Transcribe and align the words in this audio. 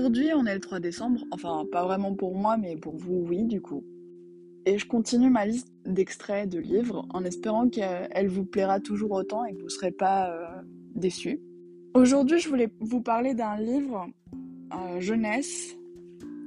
Aujourd'hui, 0.00 0.30
on 0.34 0.46
est 0.46 0.54
le 0.54 0.60
3 0.60 0.80
décembre, 0.80 1.20
enfin 1.30 1.66
pas 1.70 1.84
vraiment 1.84 2.14
pour 2.14 2.34
moi, 2.34 2.56
mais 2.56 2.74
pour 2.74 2.96
vous, 2.96 3.22
oui, 3.28 3.44
du 3.44 3.60
coup. 3.60 3.84
Et 4.64 4.78
je 4.78 4.86
continue 4.86 5.28
ma 5.28 5.44
liste 5.44 5.68
d'extraits 5.84 6.48
de 6.48 6.58
livres 6.58 7.06
en 7.10 7.22
espérant 7.22 7.68
qu'elle 7.68 8.28
vous 8.28 8.46
plaira 8.46 8.80
toujours 8.80 9.10
autant 9.10 9.44
et 9.44 9.52
que 9.52 9.58
vous 9.58 9.64
ne 9.64 9.68
serez 9.68 9.90
pas 9.90 10.30
euh, 10.30 10.62
déçus. 10.94 11.38
Aujourd'hui, 11.92 12.38
je 12.38 12.48
voulais 12.48 12.70
vous 12.80 13.02
parler 13.02 13.34
d'un 13.34 13.58
livre 13.58 14.06
euh, 14.72 15.00
jeunesse 15.00 15.76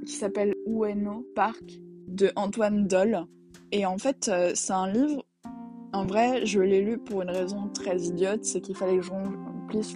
qui 0.07 0.13
s'appelle 0.13 0.55
Ueno 0.65 1.23
Park 1.35 1.79
de 2.07 2.31
Antoine 2.35 2.87
Doll. 2.87 3.27
Et 3.71 3.85
en 3.85 3.99
fait, 3.99 4.29
euh, 4.29 4.53
c'est 4.55 4.73
un 4.73 4.91
livre, 4.91 5.23
en 5.93 6.07
vrai, 6.07 6.43
je 6.43 6.59
l'ai 6.59 6.81
lu 6.81 6.97
pour 6.97 7.21
une 7.21 7.29
raison 7.29 7.67
très 7.67 7.99
idiote, 7.99 8.45
c'est 8.45 8.61
qu'il 8.61 8.75
fallait 8.75 8.97
que 8.97 9.03
je 9.03 9.11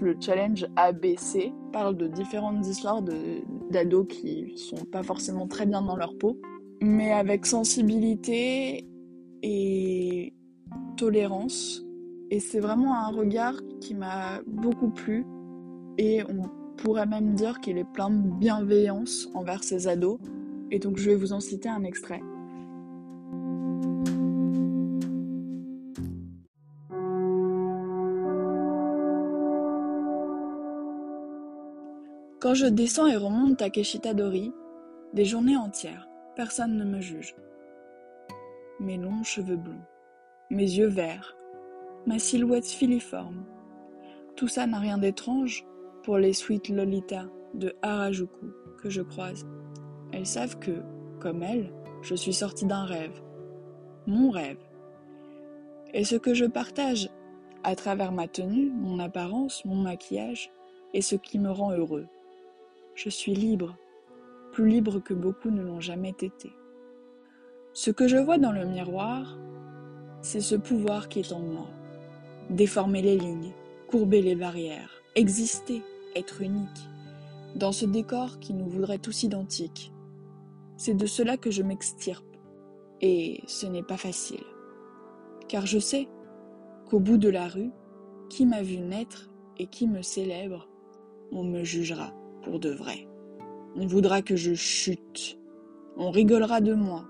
le 0.01 0.15
challenge 0.19 0.65
ABC. 0.75 1.53
Parle 1.71 1.97
de 1.97 2.07
différentes 2.07 2.65
histoires 2.65 3.01
d'ados 3.01 4.07
qui 4.07 4.57
sont 4.57 4.85
pas 4.85 5.03
forcément 5.03 5.47
très 5.47 5.65
bien 5.65 5.81
dans 5.81 5.95
leur 5.95 6.17
peau 6.17 6.39
mais 6.81 7.11
avec 7.11 7.45
sensibilité 7.45 8.87
et 9.43 10.33
tolérance. 10.97 11.83
Et 12.29 12.39
c'est 12.39 12.59
vraiment 12.59 12.95
un 12.95 13.09
regard 13.09 13.55
qui 13.79 13.95
m'a 13.95 14.41
beaucoup 14.45 14.89
plu. 14.89 15.25
Et 15.97 16.23
on 16.23 16.43
pourrait 16.77 17.05
même 17.05 17.33
dire 17.33 17.59
qu'il 17.59 17.77
est 17.77 17.91
plein 17.91 18.09
de 18.09 18.29
bienveillance 18.37 19.29
envers 19.33 19.63
ses 19.63 19.87
ados. 19.87 20.19
Et 20.71 20.79
donc 20.79 20.97
je 20.97 21.09
vais 21.09 21.15
vous 21.15 21.33
en 21.33 21.39
citer 21.39 21.69
un 21.69 21.83
extrait. 21.83 22.21
Quand 32.39 32.53
je 32.53 32.67
descends 32.67 33.07
et 33.07 33.17
remonte 33.17 33.61
à 33.61 33.69
Keshitadori, 33.69 34.53
des 35.13 35.25
journées 35.25 35.57
entières, 35.57 36.07
Personne 36.37 36.77
ne 36.77 36.85
me 36.85 37.01
juge. 37.01 37.35
Mes 38.79 38.95
longs 38.95 39.23
cheveux 39.23 39.55
blonds, 39.55 39.81
mes 40.51 40.61
yeux 40.61 40.85
verts, 40.85 41.35
ma 42.05 42.19
silhouette 42.19 42.67
filiforme, 42.67 43.43
tout 44.35 44.47
ça 44.47 44.67
n'a 44.67 44.77
rien 44.77 44.99
d'étrange 44.99 45.65
pour 46.03 46.19
les 46.19 46.33
sweet 46.33 46.69
Lolita 46.69 47.25
de 47.55 47.73
Harajuku 47.81 48.53
que 48.83 48.91
je 48.91 49.01
croise. 49.01 49.47
Elles 50.11 50.27
savent 50.27 50.59
que, 50.59 50.83
comme 51.19 51.41
elles, 51.41 51.73
je 52.03 52.13
suis 52.13 52.33
sortie 52.35 52.67
d'un 52.67 52.85
rêve, 52.85 53.19
mon 54.05 54.29
rêve. 54.29 54.61
Et 55.91 56.03
ce 56.03 56.17
que 56.17 56.35
je 56.35 56.45
partage 56.45 57.09
à 57.63 57.75
travers 57.75 58.11
ma 58.11 58.27
tenue, 58.27 58.69
mon 58.69 58.99
apparence, 58.99 59.65
mon 59.65 59.77
maquillage, 59.77 60.51
est 60.93 61.01
ce 61.01 61.15
qui 61.15 61.39
me 61.39 61.49
rend 61.49 61.71
heureux. 61.71 62.05
Je 62.97 63.09
suis 63.09 63.35
libre 63.35 63.77
plus 64.53 64.67
libre 64.67 64.97
que 64.97 65.13
beaucoup 65.13 65.51
ne 65.51 65.61
l'ont 65.61 65.79
jamais 65.79 66.15
été. 66.19 66.51
Ce 67.73 67.91
que 67.91 68.07
je 68.07 68.17
vois 68.17 68.39
dans 68.39 68.51
le 68.51 68.65
miroir, 68.65 69.37
c'est 70.23 70.41
ce 70.41 70.55
pouvoir 70.55 71.07
qui 71.07 71.19
est 71.19 71.31
en 71.31 71.39
moi. 71.39 71.67
Déformer 72.49 73.03
les 73.03 73.19
lignes, 73.19 73.53
courber 73.87 74.23
les 74.23 74.35
barrières, 74.35 75.03
exister, 75.13 75.83
être 76.15 76.41
unique, 76.41 76.89
dans 77.53 77.71
ce 77.71 77.85
décor 77.85 78.39
qui 78.39 78.55
nous 78.55 78.67
voudrait 78.67 78.97
tous 78.97 79.21
identiques. 79.21 79.93
C'est 80.75 80.95
de 80.95 81.05
cela 81.05 81.37
que 81.37 81.51
je 81.51 81.61
m'extirpe, 81.61 82.35
et 83.01 83.43
ce 83.45 83.67
n'est 83.67 83.83
pas 83.83 83.97
facile. 83.97 84.43
Car 85.47 85.67
je 85.67 85.77
sais 85.77 86.07
qu'au 86.89 86.99
bout 86.99 87.19
de 87.19 87.29
la 87.29 87.47
rue, 87.47 87.69
qui 88.27 88.47
m'a 88.47 88.63
vu 88.63 88.79
naître 88.79 89.29
et 89.59 89.67
qui 89.67 89.87
me 89.87 90.01
célèbre, 90.01 90.67
on 91.31 91.43
me 91.43 91.63
jugera 91.63 92.11
de 92.59 92.69
vrai. 92.69 93.07
On 93.75 93.85
voudra 93.85 94.21
que 94.21 94.35
je 94.35 94.53
chute. 94.53 95.37
On 95.97 96.09
rigolera 96.09 96.61
de 96.61 96.73
moi. 96.73 97.05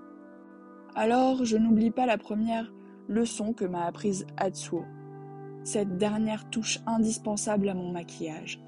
Alors 0.94 1.44
je 1.44 1.56
n'oublie 1.56 1.90
pas 1.90 2.06
la 2.06 2.18
première 2.18 2.72
leçon 3.08 3.52
que 3.52 3.64
m'a 3.64 3.86
apprise 3.86 4.26
Atsuo, 4.36 4.84
cette 5.64 5.96
dernière 5.96 6.48
touche 6.50 6.80
indispensable 6.86 7.68
à 7.68 7.74
mon 7.74 7.90
maquillage. 7.90 8.60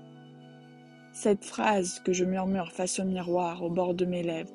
Cette 1.13 1.45
phrase 1.45 2.01
que 2.01 2.13
je 2.13 2.25
murmure 2.25 2.73
face 2.73 3.01
au 3.01 3.05
miroir 3.05 3.63
au 3.63 3.71
bord 3.71 3.95
de 3.95 4.05
mes 4.05 4.23
lèvres, 4.23 4.53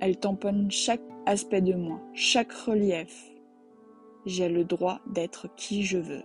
elle 0.00 0.18
tamponne 0.18 0.70
chaque 0.70 1.02
aspect 1.26 1.60
de 1.62 1.74
moi, 1.74 2.00
chaque 2.12 2.52
relief. 2.52 3.30
J'ai 4.26 4.48
le 4.48 4.64
droit 4.64 5.00
d'être 5.06 5.48
qui 5.54 5.84
je 5.84 5.98
veux, 5.98 6.22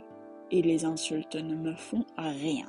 et 0.51 0.61
les 0.61 0.83
insultes 0.83 1.35
ne 1.35 1.55
me 1.55 1.75
font 1.75 2.05
rien. 2.17 2.67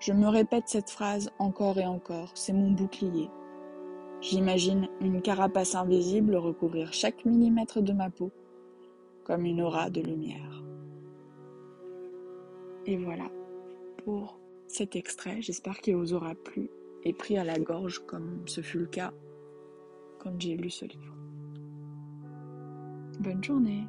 Je 0.00 0.14
me 0.14 0.28
répète 0.28 0.64
cette 0.66 0.88
phrase 0.88 1.30
encore 1.38 1.76
et 1.76 1.84
encore, 1.84 2.30
c'est 2.34 2.54
mon 2.54 2.70
bouclier. 2.70 3.28
J'imagine 4.22 4.88
une 5.02 5.20
carapace 5.20 5.74
invisible 5.74 6.36
recouvrir 6.36 6.94
chaque 6.94 7.26
millimètre 7.26 7.82
de 7.82 7.92
ma 7.92 8.08
peau, 8.08 8.30
comme 9.24 9.44
une 9.44 9.60
aura 9.60 9.90
de 9.90 10.00
lumière. 10.00 10.62
Et 12.86 12.96
voilà 12.96 13.30
pour 14.04 14.40
cet 14.68 14.96
extrait, 14.96 15.42
j'espère 15.42 15.78
qu'il 15.80 15.96
vous 15.96 16.14
aura 16.14 16.34
plu 16.34 16.70
et 17.04 17.12
pris 17.12 17.36
à 17.36 17.44
la 17.44 17.58
gorge 17.58 17.98
comme 18.06 18.42
ce 18.46 18.62
fut 18.62 18.78
le 18.78 18.86
cas 18.86 19.12
quand 20.18 20.40
j'ai 20.40 20.56
lu 20.56 20.70
ce 20.70 20.86
livre. 20.86 21.14
Bonne 23.20 23.44
journée 23.44 23.86